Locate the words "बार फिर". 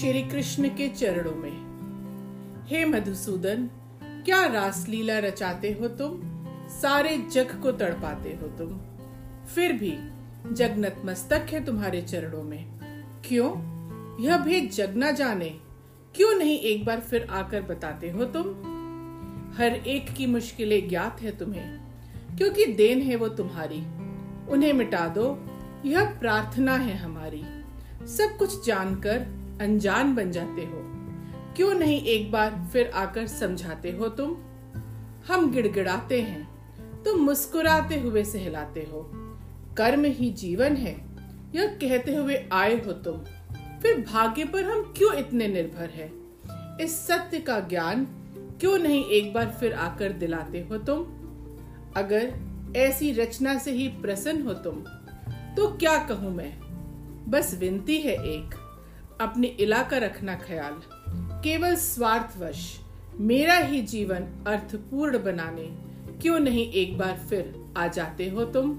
16.84-17.26, 32.32-32.90, 49.34-49.72, 66.98-67.54